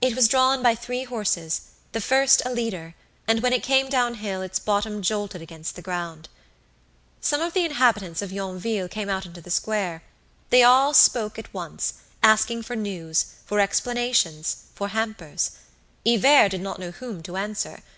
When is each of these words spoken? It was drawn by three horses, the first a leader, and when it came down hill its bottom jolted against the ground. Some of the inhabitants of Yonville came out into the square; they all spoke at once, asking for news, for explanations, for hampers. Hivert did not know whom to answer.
It 0.00 0.16
was 0.16 0.28
drawn 0.28 0.62
by 0.62 0.74
three 0.74 1.04
horses, 1.04 1.60
the 1.92 2.00
first 2.00 2.40
a 2.46 2.50
leader, 2.54 2.94
and 3.26 3.40
when 3.40 3.52
it 3.52 3.62
came 3.62 3.90
down 3.90 4.14
hill 4.14 4.40
its 4.40 4.58
bottom 4.58 5.02
jolted 5.02 5.42
against 5.42 5.76
the 5.76 5.82
ground. 5.82 6.30
Some 7.20 7.42
of 7.42 7.52
the 7.52 7.66
inhabitants 7.66 8.22
of 8.22 8.32
Yonville 8.32 8.88
came 8.88 9.10
out 9.10 9.26
into 9.26 9.42
the 9.42 9.50
square; 9.50 10.02
they 10.48 10.62
all 10.62 10.94
spoke 10.94 11.38
at 11.38 11.52
once, 11.52 11.92
asking 12.22 12.62
for 12.62 12.76
news, 12.76 13.26
for 13.44 13.60
explanations, 13.60 14.56
for 14.74 14.88
hampers. 14.88 15.50
Hivert 16.02 16.52
did 16.52 16.62
not 16.62 16.78
know 16.78 16.90
whom 16.92 17.22
to 17.24 17.36
answer. 17.36 17.82